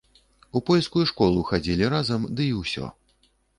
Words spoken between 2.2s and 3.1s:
ды і ўсё.